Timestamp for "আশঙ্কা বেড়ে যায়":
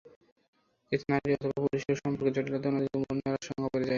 3.41-3.89